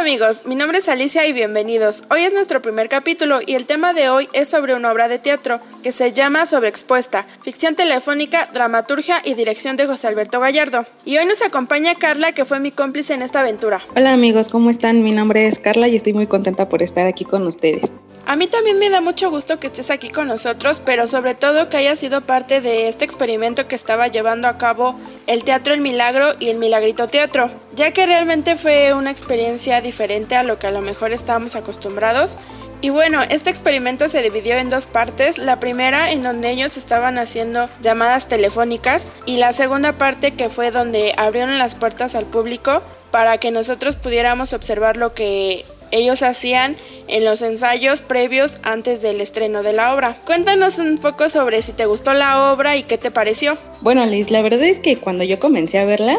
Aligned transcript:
Hola 0.00 0.08
amigos, 0.08 0.46
mi 0.46 0.54
nombre 0.54 0.78
es 0.78 0.88
Alicia 0.88 1.26
y 1.26 1.34
bienvenidos. 1.34 2.04
Hoy 2.10 2.22
es 2.22 2.32
nuestro 2.32 2.62
primer 2.62 2.88
capítulo 2.88 3.40
y 3.46 3.52
el 3.52 3.66
tema 3.66 3.92
de 3.92 4.08
hoy 4.08 4.30
es 4.32 4.48
sobre 4.48 4.74
una 4.74 4.90
obra 4.90 5.08
de 5.08 5.18
teatro 5.18 5.60
que 5.82 5.92
se 5.92 6.14
llama 6.14 6.46
Sobreexpuesta, 6.46 7.26
ficción 7.42 7.74
telefónica, 7.74 8.48
dramaturgia 8.50 9.20
y 9.22 9.34
dirección 9.34 9.76
de 9.76 9.86
José 9.86 10.06
Alberto 10.06 10.40
Gallardo. 10.40 10.86
Y 11.04 11.18
hoy 11.18 11.26
nos 11.26 11.42
acompaña 11.42 11.94
Carla 11.96 12.32
que 12.32 12.46
fue 12.46 12.60
mi 12.60 12.70
cómplice 12.70 13.12
en 13.12 13.20
esta 13.20 13.40
aventura. 13.40 13.82
Hola 13.94 14.14
amigos, 14.14 14.48
¿cómo 14.48 14.70
están? 14.70 15.04
Mi 15.04 15.12
nombre 15.12 15.46
es 15.46 15.58
Carla 15.58 15.86
y 15.86 15.96
estoy 15.96 16.14
muy 16.14 16.26
contenta 16.26 16.66
por 16.66 16.82
estar 16.82 17.06
aquí 17.06 17.26
con 17.26 17.46
ustedes. 17.46 17.92
A 18.30 18.36
mí 18.36 18.46
también 18.46 18.78
me 18.78 18.90
da 18.90 19.00
mucho 19.00 19.28
gusto 19.28 19.58
que 19.58 19.66
estés 19.66 19.90
aquí 19.90 20.08
con 20.08 20.28
nosotros, 20.28 20.78
pero 20.78 21.08
sobre 21.08 21.34
todo 21.34 21.68
que 21.68 21.78
hayas 21.78 21.98
sido 21.98 22.20
parte 22.20 22.60
de 22.60 22.86
este 22.86 23.04
experimento 23.04 23.66
que 23.66 23.74
estaba 23.74 24.06
llevando 24.06 24.46
a 24.46 24.56
cabo 24.56 24.94
el 25.26 25.42
Teatro 25.42 25.74
El 25.74 25.80
Milagro 25.80 26.28
y 26.38 26.50
el 26.50 26.58
Milagrito 26.58 27.08
Teatro, 27.08 27.50
ya 27.74 27.90
que 27.90 28.06
realmente 28.06 28.54
fue 28.54 28.94
una 28.94 29.10
experiencia 29.10 29.80
diferente 29.80 30.36
a 30.36 30.44
lo 30.44 30.60
que 30.60 30.68
a 30.68 30.70
lo 30.70 30.80
mejor 30.80 31.10
estábamos 31.10 31.56
acostumbrados. 31.56 32.38
Y 32.80 32.90
bueno, 32.90 33.20
este 33.30 33.50
experimento 33.50 34.08
se 34.08 34.22
dividió 34.22 34.54
en 34.54 34.68
dos 34.68 34.86
partes, 34.86 35.38
la 35.38 35.58
primera 35.58 36.12
en 36.12 36.22
donde 36.22 36.50
ellos 36.50 36.76
estaban 36.76 37.18
haciendo 37.18 37.68
llamadas 37.80 38.28
telefónicas 38.28 39.10
y 39.26 39.38
la 39.38 39.52
segunda 39.52 39.94
parte 39.94 40.30
que 40.30 40.48
fue 40.50 40.70
donde 40.70 41.14
abrieron 41.16 41.58
las 41.58 41.74
puertas 41.74 42.14
al 42.14 42.26
público 42.26 42.80
para 43.10 43.38
que 43.38 43.50
nosotros 43.50 43.96
pudiéramos 43.96 44.52
observar 44.52 44.96
lo 44.96 45.14
que 45.14 45.64
ellos 45.90 46.22
hacían 46.22 46.76
en 47.08 47.24
los 47.24 47.42
ensayos 47.42 48.00
previos 48.00 48.58
antes 48.62 49.02
del 49.02 49.20
estreno 49.20 49.62
de 49.62 49.72
la 49.72 49.94
obra. 49.94 50.16
Cuéntanos 50.24 50.78
un 50.78 50.98
poco 50.98 51.28
sobre 51.28 51.62
si 51.62 51.72
te 51.72 51.86
gustó 51.86 52.14
la 52.14 52.52
obra 52.52 52.76
y 52.76 52.82
qué 52.82 52.98
te 52.98 53.10
pareció. 53.10 53.58
Bueno, 53.80 54.04
Liz, 54.06 54.30
la 54.30 54.42
verdad 54.42 54.62
es 54.62 54.80
que 54.80 54.96
cuando 54.96 55.24
yo 55.24 55.40
comencé 55.40 55.78
a 55.78 55.84
verla, 55.84 56.18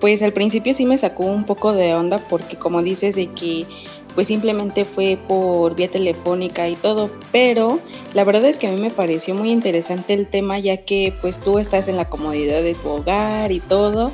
pues 0.00 0.22
al 0.22 0.32
principio 0.32 0.74
sí 0.74 0.84
me 0.84 0.98
sacó 0.98 1.24
un 1.24 1.44
poco 1.44 1.72
de 1.72 1.94
onda 1.94 2.18
porque 2.18 2.56
como 2.56 2.82
dices 2.82 3.14
de 3.14 3.28
que 3.28 3.66
pues 4.14 4.28
simplemente 4.28 4.86
fue 4.86 5.18
por 5.28 5.76
vía 5.76 5.88
telefónica 5.88 6.66
y 6.68 6.74
todo, 6.74 7.10
pero 7.32 7.78
la 8.14 8.24
verdad 8.24 8.46
es 8.46 8.58
que 8.58 8.66
a 8.66 8.70
mí 8.70 8.80
me 8.80 8.90
pareció 8.90 9.34
muy 9.34 9.50
interesante 9.50 10.14
el 10.14 10.28
tema 10.28 10.58
ya 10.58 10.78
que 10.78 11.12
pues 11.20 11.38
tú 11.38 11.58
estás 11.58 11.86
en 11.88 11.98
la 11.98 12.08
comodidad 12.08 12.62
de 12.62 12.74
tu 12.74 12.88
hogar 12.88 13.52
y 13.52 13.60
todo 13.60 14.10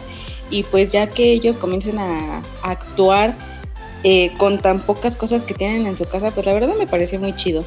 y 0.50 0.64
pues 0.64 0.90
ya 0.90 1.06
que 1.06 1.32
ellos 1.32 1.56
comiencen 1.56 2.00
a 2.00 2.42
actuar 2.62 3.36
eh, 4.04 4.32
con 4.36 4.58
tan 4.58 4.80
pocas 4.80 5.16
cosas 5.16 5.44
que 5.44 5.54
tienen 5.54 5.86
en 5.86 5.96
su 5.96 6.06
casa, 6.06 6.30
pues 6.30 6.46
la 6.46 6.54
verdad 6.54 6.74
me 6.78 6.86
pareció 6.86 7.20
muy 7.20 7.34
chido. 7.34 7.64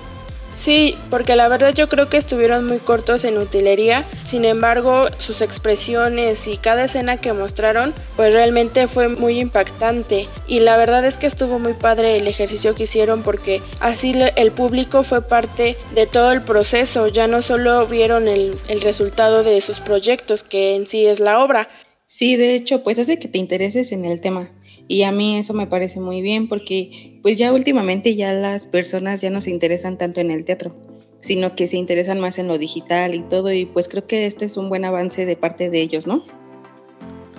Sí, 0.56 0.98
porque 1.10 1.36
la 1.36 1.50
verdad 1.50 1.74
yo 1.74 1.90
creo 1.90 2.08
que 2.08 2.16
estuvieron 2.16 2.66
muy 2.66 2.78
cortos 2.78 3.26
en 3.26 3.38
utilería, 3.38 4.06
sin 4.24 4.46
embargo 4.46 5.08
sus 5.18 5.42
expresiones 5.42 6.48
y 6.48 6.56
cada 6.56 6.86
escena 6.86 7.18
que 7.18 7.34
mostraron 7.34 7.94
pues 8.16 8.32
realmente 8.32 8.88
fue 8.88 9.10
muy 9.10 9.40
impactante 9.40 10.30
y 10.48 10.62
la 10.62 10.78
verdad 10.78 11.04
es 11.04 11.18
que 11.18 11.28
estuvo 11.28 11.60
muy 11.60 11.74
padre 11.74 12.16
el 12.16 12.28
ejercicio 12.30 12.74
que 12.74 12.84
hicieron 12.84 13.22
porque 13.22 13.62
así 13.82 14.16
el 14.38 14.52
público 14.54 15.04
fue 15.04 15.22
parte 15.22 15.76
de 15.94 16.08
todo 16.08 16.32
el 16.32 16.42
proceso, 16.42 17.10
ya 17.10 17.28
no 17.28 17.42
solo 17.42 17.86
vieron 17.86 18.30
el, 18.30 18.58
el 18.70 18.80
resultado 18.80 19.44
de 19.44 19.60
sus 19.60 19.82
proyectos 19.82 20.44
que 20.44 20.76
en 20.76 20.88
sí 20.88 21.06
es 21.06 21.20
la 21.20 21.44
obra. 21.44 21.68
Sí, 22.06 22.38
de 22.38 22.56
hecho 22.56 22.82
pues 22.82 22.98
hace 22.98 23.20
que 23.20 23.28
te 23.28 23.40
intereses 23.40 23.92
en 23.92 24.06
el 24.06 24.22
tema. 24.22 24.50
Y 24.88 25.04
a 25.04 25.12
mí 25.12 25.38
eso 25.38 25.54
me 25.54 25.68
parece 25.68 26.00
muy 26.00 26.22
bien 26.22 26.48
porque 26.48 27.20
pues 27.24 27.38
ya 27.38 27.52
últimamente 27.52 28.16
ya 28.16 28.34
las 28.34 28.66
personas 28.66 29.22
ya 29.22 29.30
no 29.30 29.42
se 29.42 29.50
interesan 29.50 29.98
tanto 29.98 30.22
en 30.22 30.30
el 30.30 30.46
teatro, 30.46 30.72
sino 31.20 31.56
que 31.56 31.68
se 31.68 31.78
interesan 31.78 32.20
más 32.20 32.38
en 32.38 32.48
lo 32.48 32.58
digital 32.58 33.16
y 33.16 33.22
todo 33.22 33.52
y 33.52 33.66
pues 33.66 33.88
creo 33.88 34.06
que 34.06 34.28
este 34.28 34.46
es 34.46 34.58
un 34.58 34.70
buen 34.70 34.86
avance 34.86 35.26
de 35.26 35.36
parte 35.36 35.70
de 35.70 35.82
ellos, 35.82 36.06
¿no? 36.06 36.24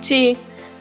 Sí, 0.01 0.37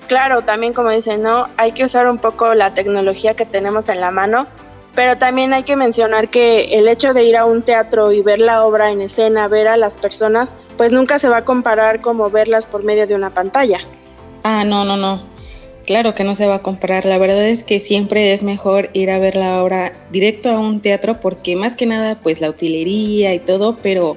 claro, 0.08 0.42
también 0.42 0.72
como 0.72 0.90
dicen, 0.90 1.22
¿no? 1.22 1.48
Hay 1.56 1.72
que 1.72 1.84
usar 1.84 2.08
un 2.10 2.18
poco 2.18 2.54
la 2.54 2.74
tecnología 2.74 3.34
que 3.34 3.46
tenemos 3.46 3.88
en 3.88 4.00
la 4.00 4.10
mano, 4.10 4.48
pero 4.96 5.18
también 5.18 5.52
hay 5.52 5.62
que 5.62 5.76
mencionar 5.76 6.30
que 6.30 6.76
el 6.76 6.88
hecho 6.88 7.14
de 7.14 7.24
ir 7.24 7.36
a 7.36 7.44
un 7.44 7.62
teatro 7.62 8.12
y 8.12 8.22
ver 8.22 8.40
la 8.40 8.64
obra 8.64 8.90
en 8.90 9.02
escena, 9.02 9.46
ver 9.46 9.68
a 9.68 9.76
las 9.76 9.96
personas, 9.96 10.54
pues 10.76 10.90
nunca 10.90 11.18
se 11.18 11.28
va 11.28 11.38
a 11.38 11.44
comparar 11.44 12.00
como 12.00 12.28
verlas 12.30 12.66
por 12.66 12.82
medio 12.82 13.06
de 13.06 13.14
una 13.14 13.32
pantalla. 13.32 13.78
Ah, 14.42 14.64
no, 14.64 14.84
no, 14.84 14.96
no. 14.96 15.35
Claro 15.86 16.16
que 16.16 16.24
no 16.24 16.34
se 16.34 16.48
va 16.48 16.56
a 16.56 16.62
comprar. 16.62 17.06
La 17.06 17.16
verdad 17.16 17.46
es 17.46 17.62
que 17.62 17.78
siempre 17.78 18.32
es 18.32 18.42
mejor 18.42 18.90
ir 18.92 19.08
a 19.08 19.20
ver 19.20 19.36
la 19.36 19.62
obra 19.62 19.92
directo 20.10 20.50
a 20.50 20.58
un 20.58 20.80
teatro 20.80 21.20
porque 21.20 21.54
más 21.54 21.76
que 21.76 21.86
nada 21.86 22.18
pues 22.20 22.40
la 22.40 22.50
utilería 22.50 23.32
y 23.34 23.38
todo, 23.38 23.76
pero 23.80 24.16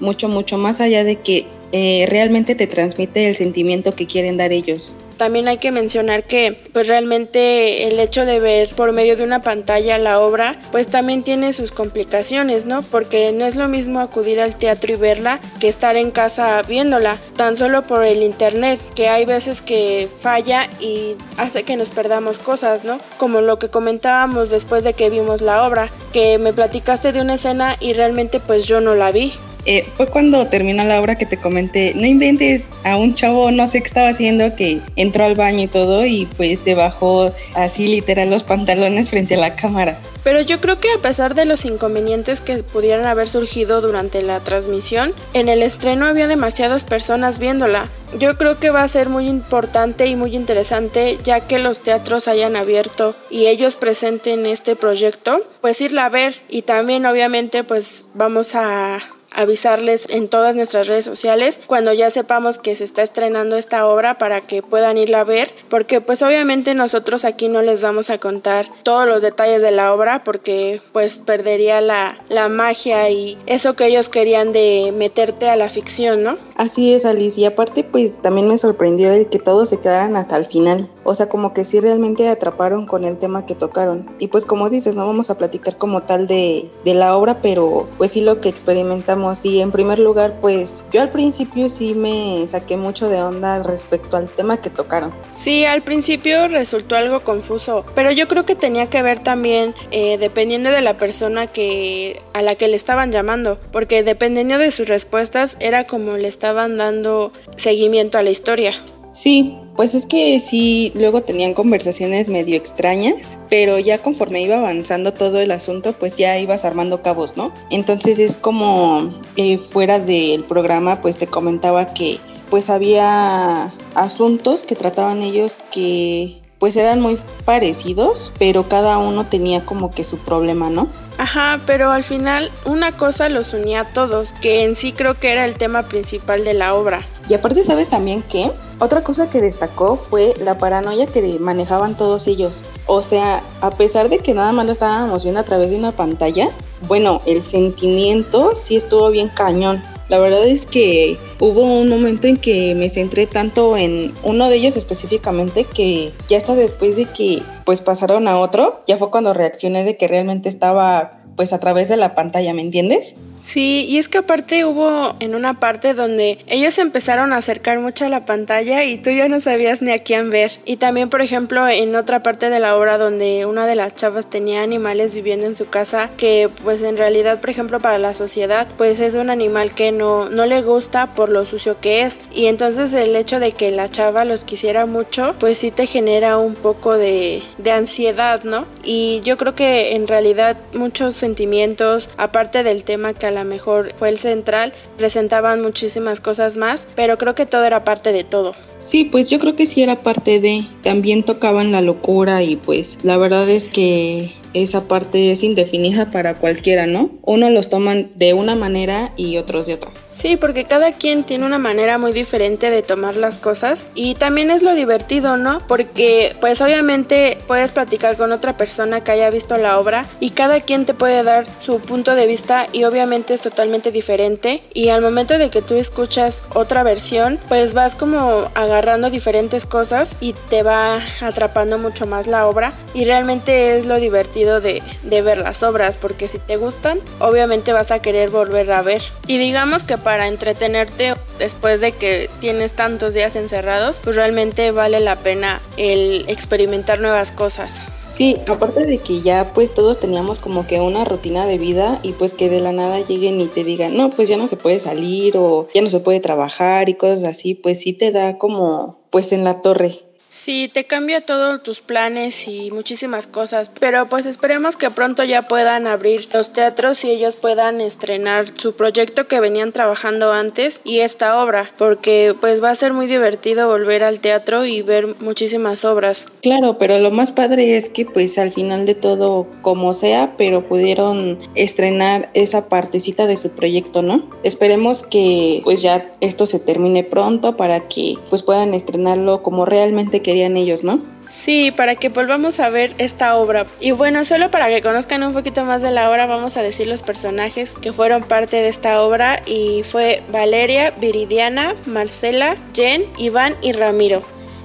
mucho, 0.00 0.30
mucho 0.30 0.56
más 0.56 0.80
allá 0.80 1.04
de 1.04 1.16
que 1.16 1.44
eh, 1.72 2.06
realmente 2.08 2.54
te 2.54 2.66
transmite 2.66 3.28
el 3.28 3.36
sentimiento 3.36 3.94
que 3.94 4.06
quieren 4.06 4.36
dar 4.36 4.52
ellos. 4.52 4.94
También 5.20 5.48
hay 5.48 5.58
que 5.58 5.70
mencionar 5.70 6.24
que 6.24 6.56
pues 6.72 6.88
realmente 6.88 7.86
el 7.86 8.00
hecho 8.00 8.24
de 8.24 8.40
ver 8.40 8.70
por 8.70 8.92
medio 8.92 9.18
de 9.18 9.22
una 9.22 9.42
pantalla 9.42 9.98
la 9.98 10.18
obra 10.18 10.56
pues 10.72 10.88
también 10.88 11.22
tiene 11.22 11.52
sus 11.52 11.72
complicaciones, 11.72 12.64
¿no? 12.64 12.80
Porque 12.80 13.30
no 13.30 13.44
es 13.44 13.54
lo 13.56 13.68
mismo 13.68 14.00
acudir 14.00 14.40
al 14.40 14.56
teatro 14.56 14.94
y 14.94 14.96
verla 14.96 15.38
que 15.60 15.68
estar 15.68 15.96
en 15.96 16.10
casa 16.10 16.62
viéndola, 16.62 17.18
tan 17.36 17.54
solo 17.54 17.82
por 17.82 18.02
el 18.02 18.22
internet, 18.22 18.80
que 18.94 19.08
hay 19.08 19.26
veces 19.26 19.60
que 19.60 20.08
falla 20.22 20.70
y 20.80 21.16
hace 21.36 21.64
que 21.64 21.76
nos 21.76 21.90
perdamos 21.90 22.38
cosas, 22.38 22.84
¿no? 22.84 22.98
Como 23.18 23.42
lo 23.42 23.58
que 23.58 23.68
comentábamos 23.68 24.48
después 24.48 24.84
de 24.84 24.94
que 24.94 25.10
vimos 25.10 25.42
la 25.42 25.66
obra, 25.66 25.90
que 26.14 26.38
me 26.38 26.54
platicaste 26.54 27.12
de 27.12 27.20
una 27.20 27.34
escena 27.34 27.76
y 27.78 27.92
realmente 27.92 28.40
pues 28.40 28.64
yo 28.64 28.80
no 28.80 28.94
la 28.94 29.12
vi. 29.12 29.34
Eh, 29.66 29.86
fue 29.96 30.06
cuando 30.06 30.46
terminó 30.46 30.84
la 30.84 31.00
obra 31.00 31.16
que 31.16 31.26
te 31.26 31.36
comenté, 31.36 31.92
no 31.94 32.06
inventes 32.06 32.70
a 32.84 32.96
un 32.96 33.14
chavo, 33.14 33.50
no 33.50 33.66
sé 33.66 33.80
qué 33.80 33.86
estaba 33.86 34.08
haciendo, 34.08 34.54
que 34.56 34.80
entró 34.96 35.24
al 35.24 35.34
baño 35.34 35.62
y 35.62 35.68
todo 35.68 36.06
y 36.06 36.26
pues 36.36 36.60
se 36.60 36.74
bajó 36.74 37.32
así 37.54 37.88
literal 37.88 38.30
los 38.30 38.42
pantalones 38.42 39.10
frente 39.10 39.34
a 39.34 39.38
la 39.38 39.56
cámara. 39.56 39.98
Pero 40.22 40.40
yo 40.42 40.60
creo 40.60 40.78
que 40.78 40.92
a 40.92 41.00
pesar 41.00 41.34
de 41.34 41.44
los 41.44 41.64
inconvenientes 41.64 42.40
que 42.40 42.62
pudieran 42.62 43.06
haber 43.06 43.26
surgido 43.26 43.80
durante 43.80 44.22
la 44.22 44.40
transmisión, 44.40 45.14
en 45.32 45.48
el 45.48 45.62
estreno 45.62 46.06
había 46.06 46.28
demasiadas 46.28 46.84
personas 46.84 47.38
viéndola. 47.38 47.88
Yo 48.18 48.36
creo 48.36 48.58
que 48.58 48.70
va 48.70 48.82
a 48.82 48.88
ser 48.88 49.08
muy 49.08 49.28
importante 49.28 50.06
y 50.06 50.16
muy 50.16 50.34
interesante 50.34 51.18
ya 51.22 51.40
que 51.40 51.58
los 51.58 51.80
teatros 51.80 52.28
hayan 52.28 52.56
abierto 52.56 53.14
y 53.30 53.46
ellos 53.46 53.76
presenten 53.76 54.46
este 54.46 54.76
proyecto, 54.76 55.42
pues 55.60 55.80
irla 55.80 56.06
a 56.06 56.10
ver 56.10 56.34
y 56.48 56.62
también 56.62 57.06
obviamente 57.06 57.64
pues 57.64 58.06
vamos 58.14 58.54
a 58.54 58.98
avisarles 59.32 60.08
en 60.10 60.28
todas 60.28 60.56
nuestras 60.56 60.86
redes 60.86 61.04
sociales 61.04 61.60
cuando 61.66 61.92
ya 61.92 62.10
sepamos 62.10 62.58
que 62.58 62.74
se 62.74 62.84
está 62.84 63.02
estrenando 63.02 63.56
esta 63.56 63.86
obra 63.86 64.18
para 64.18 64.40
que 64.40 64.62
puedan 64.62 64.98
irla 64.98 65.20
a 65.20 65.24
ver 65.24 65.50
porque 65.68 66.00
pues 66.00 66.22
obviamente 66.22 66.74
nosotros 66.74 67.24
aquí 67.24 67.48
no 67.48 67.62
les 67.62 67.82
vamos 67.82 68.10
a 68.10 68.18
contar 68.18 68.66
todos 68.82 69.08
los 69.08 69.22
detalles 69.22 69.62
de 69.62 69.70
la 69.70 69.92
obra 69.92 70.24
porque 70.24 70.80
pues 70.92 71.18
perdería 71.18 71.80
la, 71.80 72.18
la 72.28 72.48
magia 72.48 73.10
y 73.10 73.38
eso 73.46 73.74
que 73.74 73.86
ellos 73.86 74.08
querían 74.08 74.52
de 74.52 74.92
meterte 74.96 75.48
a 75.48 75.56
la 75.56 75.68
ficción, 75.68 76.22
¿no? 76.22 76.38
Así 76.56 76.94
es, 76.94 77.04
Alice, 77.04 77.40
y 77.40 77.44
aparte 77.44 77.84
pues 77.84 78.20
también 78.20 78.48
me 78.48 78.58
sorprendió 78.58 79.12
el 79.12 79.28
que 79.28 79.38
todos 79.38 79.70
se 79.70 79.80
quedaran 79.80 80.16
hasta 80.16 80.36
el 80.36 80.46
final. 80.46 80.88
O 81.04 81.14
sea, 81.14 81.28
como 81.28 81.54
que 81.54 81.64
sí 81.64 81.80
realmente 81.80 82.28
atraparon 82.28 82.86
con 82.86 83.04
el 83.04 83.18
tema 83.18 83.46
que 83.46 83.54
tocaron. 83.54 84.08
Y 84.18 84.28
pues 84.28 84.44
como 84.44 84.70
dices, 84.70 84.94
no 84.94 85.06
vamos 85.06 85.30
a 85.30 85.38
platicar 85.38 85.76
como 85.76 86.02
tal 86.02 86.26
de, 86.26 86.70
de 86.84 86.94
la 86.94 87.16
obra, 87.16 87.40
pero 87.40 87.88
pues 87.98 88.12
sí 88.12 88.22
lo 88.22 88.40
que 88.40 88.48
experimentamos. 88.48 89.44
Y 89.44 89.60
en 89.60 89.70
primer 89.70 89.98
lugar, 89.98 90.38
pues 90.40 90.84
yo 90.92 91.00
al 91.00 91.10
principio 91.10 91.68
sí 91.68 91.94
me 91.94 92.46
saqué 92.48 92.76
mucho 92.76 93.08
de 93.08 93.22
onda 93.22 93.62
respecto 93.62 94.16
al 94.16 94.28
tema 94.28 94.58
que 94.58 94.70
tocaron. 94.70 95.14
Sí, 95.30 95.64
al 95.64 95.82
principio 95.82 96.48
resultó 96.48 96.96
algo 96.96 97.20
confuso, 97.20 97.84
pero 97.94 98.10
yo 98.10 98.28
creo 98.28 98.44
que 98.44 98.54
tenía 98.54 98.88
que 98.88 99.02
ver 99.02 99.20
también 99.20 99.74
eh, 99.90 100.18
dependiendo 100.18 100.70
de 100.70 100.80
la 100.80 100.98
persona 100.98 101.46
que 101.46 102.20
a 102.32 102.42
la 102.42 102.54
que 102.54 102.68
le 102.68 102.76
estaban 102.76 103.12
llamando, 103.12 103.58
porque 103.72 104.02
dependiendo 104.02 104.58
de 104.58 104.70
sus 104.70 104.88
respuestas 104.88 105.56
era 105.60 105.84
como 105.84 106.16
le 106.16 106.28
estaban 106.28 106.76
dando 106.76 107.32
seguimiento 107.56 108.18
a 108.18 108.22
la 108.22 108.30
historia. 108.30 108.72
Sí, 109.12 109.58
pues 109.76 109.94
es 109.94 110.06
que 110.06 110.38
sí, 110.38 110.92
luego 110.94 111.22
tenían 111.22 111.54
conversaciones 111.54 112.28
medio 112.28 112.56
extrañas, 112.56 113.38
pero 113.48 113.78
ya 113.78 113.98
conforme 113.98 114.42
iba 114.42 114.58
avanzando 114.58 115.12
todo 115.12 115.40
el 115.40 115.50
asunto, 115.50 115.92
pues 115.92 116.16
ya 116.16 116.38
ibas 116.38 116.64
armando 116.64 117.02
cabos, 117.02 117.36
¿no? 117.36 117.52
Entonces 117.70 118.18
es 118.18 118.36
como 118.36 119.10
eh, 119.36 119.58
fuera 119.58 119.98
del 119.98 120.44
programa, 120.44 121.00
pues 121.00 121.16
te 121.16 121.26
comentaba 121.26 121.92
que 121.92 122.18
pues 122.50 122.68
había 122.70 123.72
asuntos 123.94 124.64
que 124.64 124.74
trataban 124.74 125.22
ellos 125.22 125.58
que 125.70 126.40
pues 126.58 126.76
eran 126.76 127.00
muy 127.00 127.18
parecidos, 127.44 128.32
pero 128.38 128.68
cada 128.68 128.98
uno 128.98 129.26
tenía 129.26 129.64
como 129.64 129.90
que 129.90 130.04
su 130.04 130.18
problema, 130.18 130.68
¿no? 130.68 130.88
Ajá, 131.16 131.60
pero 131.66 131.90
al 131.90 132.04
final 132.04 132.50
una 132.64 132.92
cosa 132.92 133.28
los 133.28 133.54
unía 133.54 133.80
a 133.80 133.84
todos, 133.84 134.32
que 134.32 134.64
en 134.64 134.74
sí 134.74 134.92
creo 134.92 135.14
que 135.14 135.32
era 135.32 135.44
el 135.44 135.56
tema 135.56 135.82
principal 135.82 136.44
de 136.44 136.54
la 136.54 136.74
obra. 136.74 137.02
Y 137.30 137.34
aparte, 137.34 137.62
¿sabes 137.62 137.88
también 137.88 138.24
qué? 138.28 138.50
Otra 138.80 139.04
cosa 139.04 139.30
que 139.30 139.40
destacó 139.40 139.96
fue 139.96 140.34
la 140.40 140.58
paranoia 140.58 141.06
que 141.06 141.38
manejaban 141.38 141.96
todos 141.96 142.26
ellos. 142.26 142.64
O 142.86 143.02
sea, 143.02 143.44
a 143.60 143.70
pesar 143.70 144.08
de 144.08 144.18
que 144.18 144.34
nada 144.34 144.50
más 144.50 144.66
lo 144.66 144.72
estábamos 144.72 145.22
viendo 145.22 145.38
a 145.40 145.44
través 145.44 145.70
de 145.70 145.76
una 145.76 145.92
pantalla, 145.92 146.50
bueno, 146.88 147.22
el 147.26 147.42
sentimiento 147.42 148.56
sí 148.56 148.74
estuvo 148.74 149.10
bien 149.10 149.28
cañón. 149.28 149.80
La 150.08 150.18
verdad 150.18 150.44
es 150.44 150.66
que 150.66 151.18
hubo 151.38 151.62
un 151.62 151.88
momento 151.88 152.26
en 152.26 152.36
que 152.36 152.74
me 152.74 152.90
centré 152.90 153.28
tanto 153.28 153.76
en 153.76 154.12
uno 154.24 154.48
de 154.48 154.56
ellos 154.56 154.76
específicamente 154.76 155.62
que 155.62 156.12
ya 156.26 156.36
hasta 156.36 156.56
después 156.56 156.96
de 156.96 157.04
que 157.04 157.44
pues 157.64 157.80
pasaron 157.80 158.26
a 158.26 158.40
otro, 158.40 158.82
ya 158.88 158.98
fue 158.98 159.12
cuando 159.12 159.34
reaccioné 159.34 159.84
de 159.84 159.96
que 159.96 160.08
realmente 160.08 160.48
estaba 160.48 161.22
pues 161.36 161.52
a 161.52 161.60
través 161.60 161.88
de 161.88 161.96
la 161.96 162.16
pantalla, 162.16 162.52
¿me 162.54 162.62
entiendes? 162.62 163.14
Sí, 163.42 163.86
y 163.88 163.98
es 163.98 164.08
que 164.08 164.18
aparte 164.18 164.64
hubo 164.64 165.16
en 165.20 165.34
una 165.34 165.58
parte 165.58 165.94
donde 165.94 166.38
ellos 166.46 166.78
empezaron 166.78 167.32
a 167.32 167.38
acercar 167.38 167.78
mucho 167.80 168.04
a 168.04 168.08
la 168.08 168.24
pantalla 168.24 168.84
y 168.84 168.98
tú 168.98 169.10
ya 169.10 169.28
no 169.28 169.40
sabías 169.40 169.82
ni 169.82 169.90
a 169.90 169.98
quién 169.98 170.30
ver. 170.30 170.52
Y 170.64 170.76
también, 170.76 171.08
por 171.08 171.22
ejemplo, 171.22 171.66
en 171.68 171.96
otra 171.96 172.22
parte 172.22 172.50
de 172.50 172.60
la 172.60 172.76
obra 172.76 172.98
donde 172.98 173.46
una 173.46 173.66
de 173.66 173.74
las 173.74 173.94
chavas 173.94 174.28
tenía 174.28 174.62
animales 174.62 175.14
viviendo 175.14 175.46
en 175.46 175.56
su 175.56 175.68
casa 175.68 176.10
que 176.16 176.50
pues 176.62 176.82
en 176.82 176.96
realidad, 176.96 177.40
por 177.40 177.50
ejemplo, 177.50 177.80
para 177.80 177.98
la 177.98 178.14
sociedad 178.14 178.68
pues 178.76 179.00
es 179.00 179.14
un 179.14 179.30
animal 179.30 179.74
que 179.74 179.90
no, 179.90 180.28
no 180.28 180.46
le 180.46 180.62
gusta 180.62 181.14
por 181.14 181.28
lo 181.28 181.44
sucio 181.46 181.80
que 181.80 182.02
es. 182.02 182.18
Y 182.34 182.46
entonces 182.46 182.92
el 182.92 183.16
hecho 183.16 183.40
de 183.40 183.52
que 183.52 183.70
la 183.70 183.88
chava 183.88 184.24
los 184.24 184.44
quisiera 184.44 184.86
mucho 184.86 185.34
pues 185.38 185.58
sí 185.58 185.70
te 185.70 185.86
genera 185.86 186.38
un 186.38 186.54
poco 186.54 186.96
de, 186.96 187.42
de 187.58 187.72
ansiedad, 187.72 188.44
¿no? 188.44 188.66
Y 188.84 189.20
yo 189.24 189.36
creo 189.36 189.54
que 189.54 189.94
en 189.94 190.06
realidad 190.06 190.56
muchos 190.74 191.16
sentimientos, 191.16 192.10
aparte 192.16 192.62
del 192.62 192.84
tema 192.84 193.14
que 193.14 193.29
a 193.30 193.32
lo 193.32 193.44
mejor 193.44 193.94
fue 193.96 194.08
el 194.08 194.18
central, 194.18 194.72
presentaban 194.98 195.62
muchísimas 195.62 196.20
cosas 196.20 196.56
más, 196.56 196.86
pero 196.94 197.16
creo 197.16 197.34
que 197.34 197.46
todo 197.46 197.64
era 197.64 197.84
parte 197.84 198.12
de 198.12 198.24
todo. 198.24 198.52
Sí, 198.78 199.04
pues 199.04 199.30
yo 199.30 199.38
creo 199.38 199.56
que 199.56 199.66
sí 199.66 199.82
era 199.82 200.02
parte 200.02 200.40
de, 200.40 200.64
también 200.82 201.22
tocaban 201.22 201.72
la 201.72 201.80
locura 201.80 202.42
y 202.42 202.56
pues 202.56 202.98
la 203.02 203.16
verdad 203.16 203.48
es 203.48 203.68
que 203.68 204.32
esa 204.52 204.88
parte 204.88 205.30
es 205.30 205.42
indefinida 205.42 206.10
para 206.10 206.34
cualquiera, 206.34 206.86
¿no? 206.86 207.10
Uno 207.22 207.50
los 207.50 207.70
toman 207.70 208.10
de 208.16 208.34
una 208.34 208.56
manera 208.56 209.12
y 209.16 209.36
otros 209.36 209.66
de 209.66 209.74
otra. 209.74 209.90
Sí, 210.20 210.36
porque 210.36 210.66
cada 210.66 210.92
quien 210.92 211.24
tiene 211.24 211.46
una 211.46 211.58
manera 211.58 211.96
muy 211.96 212.12
diferente 212.12 212.68
de 212.68 212.82
tomar 212.82 213.16
las 213.16 213.38
cosas 213.38 213.86
y 213.94 214.16
también 214.16 214.50
es 214.50 214.60
lo 214.60 214.74
divertido, 214.74 215.38
¿no? 215.38 215.62
Porque 215.66 216.36
pues 216.42 216.60
obviamente 216.60 217.38
puedes 217.46 217.70
platicar 217.70 218.18
con 218.18 218.30
otra 218.30 218.54
persona 218.54 219.02
que 219.02 219.12
haya 219.12 219.30
visto 219.30 219.56
la 219.56 219.78
obra 219.78 220.04
y 220.20 220.32
cada 220.32 220.60
quien 220.60 220.84
te 220.84 220.92
puede 220.92 221.22
dar 221.22 221.46
su 221.58 221.80
punto 221.80 222.14
de 222.14 222.26
vista 222.26 222.66
y 222.70 222.84
obviamente 222.84 223.32
es 223.32 223.40
totalmente 223.40 223.92
diferente 223.92 224.62
y 224.74 224.90
al 224.90 225.00
momento 225.00 225.38
de 225.38 225.48
que 225.48 225.62
tú 225.62 225.76
escuchas 225.76 226.42
otra 226.52 226.82
versión 226.82 227.38
pues 227.48 227.72
vas 227.72 227.94
como 227.94 228.50
agarrando 228.54 229.08
diferentes 229.08 229.64
cosas 229.64 230.18
y 230.20 230.34
te 230.50 230.62
va 230.62 231.00
atrapando 231.22 231.78
mucho 231.78 232.04
más 232.04 232.26
la 232.26 232.46
obra 232.46 232.74
y 232.92 233.06
realmente 233.06 233.78
es 233.78 233.86
lo 233.86 233.98
divertido 233.98 234.60
de, 234.60 234.82
de 235.02 235.22
ver 235.22 235.38
las 235.38 235.62
obras 235.62 235.96
porque 235.96 236.28
si 236.28 236.38
te 236.38 236.58
gustan 236.58 236.98
obviamente 237.20 237.72
vas 237.72 237.90
a 237.90 238.02
querer 238.02 238.28
volver 238.28 238.70
a 238.70 238.82
ver 238.82 239.00
y 239.26 239.38
digamos 239.38 239.82
que 239.82 239.96
para 239.96 240.09
entretenerte 240.18 241.14
después 241.38 241.80
de 241.80 241.92
que 241.92 242.28
tienes 242.40 242.74
tantos 242.74 243.14
días 243.14 243.36
encerrados, 243.36 244.00
pues 244.02 244.16
realmente 244.16 244.70
vale 244.70 245.00
la 245.00 245.16
pena 245.16 245.60
el 245.76 246.24
experimentar 246.28 247.00
nuevas 247.00 247.32
cosas. 247.32 247.82
Sí, 248.12 248.36
aparte 248.48 248.84
de 248.86 248.98
que 248.98 249.20
ya 249.20 249.52
pues 249.54 249.72
todos 249.72 250.00
teníamos 250.00 250.40
como 250.40 250.66
que 250.66 250.80
una 250.80 251.04
rutina 251.04 251.46
de 251.46 251.58
vida 251.58 252.00
y 252.02 252.12
pues 252.12 252.34
que 252.34 252.50
de 252.50 252.60
la 252.60 252.72
nada 252.72 252.98
lleguen 253.00 253.40
y 253.40 253.46
te 253.46 253.62
digan, 253.62 253.96
no, 253.96 254.10
pues 254.10 254.28
ya 254.28 254.36
no 254.36 254.48
se 254.48 254.56
puede 254.56 254.80
salir 254.80 255.36
o 255.36 255.68
ya 255.72 255.80
no 255.80 255.90
se 255.90 256.00
puede 256.00 256.18
trabajar 256.18 256.88
y 256.88 256.94
cosas 256.94 257.24
así, 257.24 257.54
pues 257.54 257.80
sí 257.80 257.92
te 257.92 258.10
da 258.10 258.36
como 258.36 259.00
pues 259.10 259.32
en 259.32 259.44
la 259.44 259.62
torre. 259.62 260.09
Sí, 260.32 260.70
te 260.72 260.84
cambia 260.84 261.22
todos 261.22 261.60
tus 261.60 261.80
planes 261.80 262.46
y 262.46 262.70
muchísimas 262.70 263.26
cosas, 263.26 263.68
pero 263.80 264.06
pues 264.06 264.26
esperemos 264.26 264.76
que 264.76 264.88
pronto 264.88 265.24
ya 265.24 265.48
puedan 265.48 265.88
abrir 265.88 266.28
los 266.32 266.52
teatros 266.52 267.02
y 267.02 267.10
ellos 267.10 267.34
puedan 267.34 267.80
estrenar 267.80 268.46
su 268.56 268.76
proyecto 268.76 269.26
que 269.26 269.40
venían 269.40 269.72
trabajando 269.72 270.30
antes 270.30 270.82
y 270.84 271.00
esta 271.00 271.42
obra, 271.42 271.68
porque 271.76 272.36
pues 272.40 272.62
va 272.62 272.70
a 272.70 272.76
ser 272.76 272.92
muy 272.92 273.08
divertido 273.08 273.66
volver 273.66 274.04
al 274.04 274.20
teatro 274.20 274.64
y 274.64 274.82
ver 274.82 275.16
muchísimas 275.20 275.84
obras. 275.84 276.28
Claro, 276.42 276.78
pero 276.78 277.00
lo 277.00 277.10
más 277.10 277.32
padre 277.32 277.76
es 277.76 277.88
que 277.88 278.06
pues 278.06 278.38
al 278.38 278.52
final 278.52 278.86
de 278.86 278.94
todo 278.94 279.48
como 279.62 279.94
sea, 279.94 280.36
pero 280.38 280.68
pudieron 280.68 281.40
estrenar 281.56 282.30
esa 282.34 282.68
partecita 282.68 283.26
de 283.26 283.36
su 283.36 283.50
proyecto, 283.56 284.00
¿no? 284.00 284.30
Esperemos 284.44 285.02
que 285.02 285.60
pues 285.64 285.82
ya 285.82 286.08
esto 286.20 286.46
se 286.46 286.60
termine 286.60 287.02
pronto 287.02 287.56
para 287.56 287.88
que 287.88 288.14
pues 288.28 288.44
puedan 288.44 288.74
estrenarlo 288.74 289.42
como 289.42 289.66
realmente 289.66 290.19
querían 290.22 290.56
ellos, 290.56 290.84
¿no? 290.84 291.00
Sí, 291.26 291.70
para 291.70 291.94
que 291.94 292.08
volvamos 292.08 292.58
a 292.58 292.70
ver 292.70 292.94
esta 292.98 293.36
obra. 293.36 293.66
Y 293.80 293.92
bueno, 293.92 294.24
solo 294.24 294.50
para 294.50 294.68
que 294.68 294.82
conozcan 294.82 295.22
un 295.22 295.32
poquito 295.32 295.64
más 295.64 295.80
de 295.80 295.90
la 295.92 296.10
obra, 296.10 296.26
vamos 296.26 296.56
a 296.56 296.62
decir 296.62 296.88
los 296.88 297.02
personajes 297.02 297.76
que 297.80 297.92
fueron 297.92 298.24
parte 298.24 298.56
de 298.56 298.68
esta 298.68 299.00
obra 299.02 299.42
y 299.46 299.82
fue 299.84 300.22
Valeria, 300.32 300.92
Viridiana, 301.00 301.76
Marcela, 301.86 302.56
Jen, 302.74 303.04
Iván 303.16 303.54
y 303.62 303.72
Ramiro. 303.72 304.22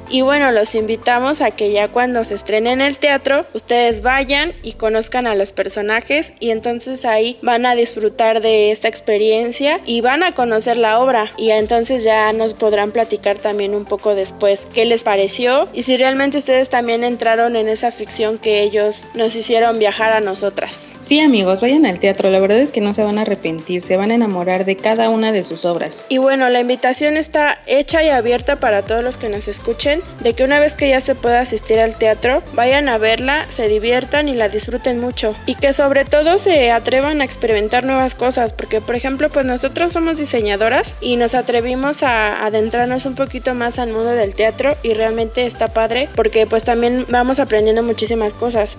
Y 0.10 0.22
bueno, 0.22 0.52
los 0.52 0.76
invitamos 0.76 1.42
a 1.42 1.52
que 1.52 1.72
ya 1.72 1.88
cuando 1.88 2.24
se 2.26 2.36
estrene 2.36 2.72
en 2.72 2.82
el 2.82 2.98
teatro, 2.98 3.46
ustedes 3.54 4.02
vayan 4.02 4.54
y 4.64 4.74
conozcan 4.74 5.28
a 5.28 5.36
los 5.36 5.52
personajes 5.52 6.34
y 6.40 6.52
entonces 6.52 7.06
ahí 7.06 7.38
van 7.42 7.66
a 7.66 7.76
disfrutar 7.76 8.42
de 8.42 8.72
esta 8.72 8.88
experiencia 8.88 9.80
y 9.86 10.02
van 10.02 10.24
a 10.24 10.34
conocer 10.34 10.78
la 10.78 11.00
obra 11.00 11.28
y 11.38 11.52
entonces 11.52 12.04
ya 12.04 12.32
nos 12.34 12.54
podrán 12.54 12.92
platicar 12.92 13.38
también 13.38 13.74
un 13.74 13.86
poco 13.86 14.16
después 14.16 14.68
qué 14.74 14.86
les 14.86 15.04
pareció 15.04 15.68
y 15.74 15.84
si 15.84 15.98
realmente 15.98 16.38
ustedes 16.38 16.70
también 16.70 17.04
entraron 17.04 17.56
en 17.56 17.70
esa 17.70 17.92
ficción 17.92 18.38
que 18.38 18.62
ellos 18.62 19.08
nos 19.14 19.36
hicieron 19.36 19.80
viajar 19.80 20.14
a 20.14 20.20
nosotras. 20.20 20.90
Sí 21.02 21.20
amigos, 21.20 21.62
vayan 21.62 21.86
al 21.86 22.00
teatro, 22.00 22.30
la 22.30 22.40
verdad 22.40 22.60
es 22.60 22.72
que 22.72 22.82
no 22.82 22.94
se 22.94 23.04
van 23.04 23.18
a 23.18 23.22
arrepentir, 23.22 23.82
se 23.82 23.98
van 23.98 24.12
a 24.12 24.16
enamorar 24.16 24.66
de 24.66 24.78
cada 24.78 25.10
una 25.10 25.32
de 25.32 25.44
sus 25.44 25.66
obras. 25.66 26.06
Y 26.10 26.18
bueno, 26.18 26.50
la 26.50 26.60
invitación 26.60 27.18
está 27.18 27.62
hecha 27.68 28.04
y 28.04 28.10
abierta 28.10 28.60
para 28.60 28.82
todos 28.84 29.04
los 29.04 29.18
que 29.18 29.30
nos 29.30 29.48
escuchen 29.48 29.95
de 30.22 30.34
que 30.34 30.44
una 30.44 30.60
vez 30.60 30.76
que 30.76 30.90
ya 30.90 31.02
se 31.02 31.16
pueda 31.16 31.40
asistir 31.40 31.80
al 31.80 31.98
teatro, 31.98 32.42
vayan 32.54 32.90
a 32.90 32.98
verla, 32.98 33.46
se 33.50 33.68
diviertan 33.68 34.30
y 34.30 34.34
la 34.34 34.50
disfruten 34.50 35.00
mucho. 35.00 35.36
Y 35.46 35.56
que 35.56 35.74
sobre 35.74 36.06
todo 36.06 36.38
se 36.38 36.72
atrevan 36.72 37.22
a 37.22 37.26
experimentar 37.26 37.86
nuevas 37.86 38.16
cosas, 38.16 38.54
porque 38.54 38.82
por 38.82 38.96
ejemplo, 38.96 39.30
pues 39.30 39.46
nosotros 39.46 39.94
somos 39.94 40.18
diseñadoras 40.18 40.96
y 41.02 41.18
nos 41.18 41.36
atrevimos 41.36 42.04
a 42.04 42.46
adentrarnos 42.46 43.06
un 43.06 43.16
poquito 43.16 43.54
más 43.54 43.80
al 43.80 43.92
mundo 43.92 44.12
del 44.12 44.36
teatro 44.36 44.76
y 44.84 44.94
realmente 44.94 45.46
está 45.46 45.68
padre 45.70 46.10
porque 46.16 46.48
pues 46.48 46.64
también 46.64 47.06
vamos 47.10 47.40
aprendiendo 47.40 47.84
muchísimas 47.84 48.34
cosas. 48.34 48.78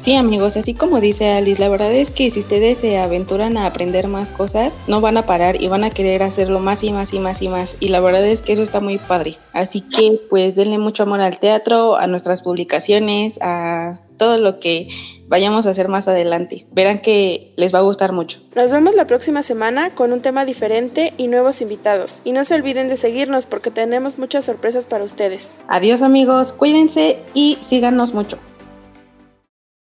Sí, 0.00 0.14
amigos, 0.14 0.56
así 0.56 0.72
como 0.72 0.98
dice 0.98 1.28
Alice, 1.28 1.60
la 1.60 1.68
verdad 1.68 1.92
es 1.92 2.10
que 2.10 2.30
si 2.30 2.40
ustedes 2.40 2.78
se 2.78 2.96
aventuran 2.96 3.58
a 3.58 3.66
aprender 3.66 4.08
más 4.08 4.32
cosas, 4.32 4.78
no 4.86 5.02
van 5.02 5.18
a 5.18 5.26
parar 5.26 5.60
y 5.60 5.68
van 5.68 5.84
a 5.84 5.90
querer 5.90 6.22
hacerlo 6.22 6.58
más 6.58 6.82
y 6.82 6.90
más 6.90 7.12
y 7.12 7.18
más 7.18 7.42
y 7.42 7.48
más. 7.48 7.76
Y 7.80 7.88
la 7.88 8.00
verdad 8.00 8.24
es 8.24 8.40
que 8.40 8.54
eso 8.54 8.62
está 8.62 8.80
muy 8.80 8.96
padre. 8.96 9.36
Así 9.52 9.82
que 9.82 10.18
pues 10.30 10.54
denle 10.54 10.78
mucho 10.78 11.02
amor 11.02 11.20
al 11.20 11.38
teatro, 11.38 11.96
a 11.96 12.06
nuestras 12.06 12.40
publicaciones, 12.40 13.38
a 13.42 14.00
todo 14.16 14.38
lo 14.38 14.58
que 14.58 14.88
vayamos 15.28 15.66
a 15.66 15.70
hacer 15.70 15.88
más 15.88 16.08
adelante. 16.08 16.64
Verán 16.72 17.00
que 17.00 17.52
les 17.58 17.74
va 17.74 17.80
a 17.80 17.82
gustar 17.82 18.12
mucho. 18.12 18.38
Nos 18.54 18.70
vemos 18.70 18.94
la 18.94 19.06
próxima 19.06 19.42
semana 19.42 19.94
con 19.94 20.14
un 20.14 20.22
tema 20.22 20.46
diferente 20.46 21.12
y 21.18 21.26
nuevos 21.26 21.60
invitados. 21.60 22.22
Y 22.24 22.32
no 22.32 22.44
se 22.44 22.54
olviden 22.54 22.88
de 22.88 22.96
seguirnos 22.96 23.44
porque 23.44 23.70
tenemos 23.70 24.18
muchas 24.18 24.46
sorpresas 24.46 24.86
para 24.86 25.04
ustedes. 25.04 25.52
Adiós 25.68 26.00
amigos, 26.00 26.54
cuídense 26.54 27.18
y 27.34 27.58
síganos 27.60 28.14
mucho. 28.14 28.38